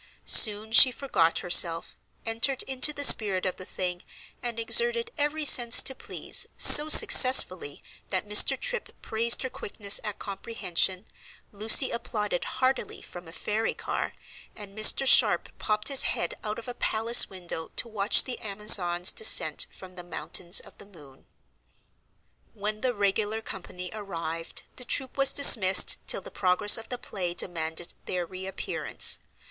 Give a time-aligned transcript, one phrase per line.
[0.25, 1.95] Soon she forgot herself,
[2.25, 4.01] entered into the spirit of the thing,
[4.41, 8.59] and exerted every sense to please, so successfully that Mr.
[8.59, 11.05] Tripp praised her quickness at comprehension,
[11.51, 14.13] Lucy applauded heartily from a fairy car,
[14.55, 15.05] and Mr.
[15.05, 19.93] Sharp popped his head out of a palace window to watch the Amazon's descent from
[19.93, 21.27] the Mountains of the Moon.
[22.55, 27.35] When the regular company arrived, the troop was dismissed till the progress of the play
[27.35, 29.19] demanded their reappearance.